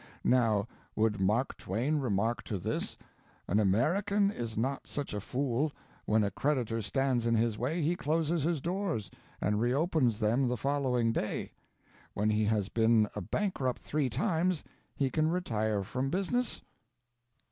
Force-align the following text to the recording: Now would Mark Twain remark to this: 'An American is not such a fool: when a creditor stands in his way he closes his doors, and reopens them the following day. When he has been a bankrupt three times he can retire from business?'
Now 0.25 0.67
would 0.95 1.21
Mark 1.21 1.55
Twain 1.57 1.99
remark 1.99 2.41
to 2.45 2.57
this: 2.57 2.97
'An 3.47 3.59
American 3.59 4.31
is 4.31 4.57
not 4.57 4.87
such 4.87 5.13
a 5.13 5.21
fool: 5.21 5.71
when 6.05 6.23
a 6.23 6.31
creditor 6.31 6.81
stands 6.81 7.27
in 7.27 7.35
his 7.35 7.55
way 7.59 7.83
he 7.83 7.95
closes 7.95 8.41
his 8.41 8.61
doors, 8.61 9.11
and 9.41 9.61
reopens 9.61 10.17
them 10.17 10.47
the 10.47 10.57
following 10.57 11.11
day. 11.13 11.51
When 12.15 12.31
he 12.31 12.45
has 12.45 12.67
been 12.67 13.09
a 13.15 13.21
bankrupt 13.21 13.83
three 13.83 14.09
times 14.09 14.63
he 14.95 15.11
can 15.11 15.29
retire 15.29 15.83
from 15.83 16.09
business?' 16.09 16.63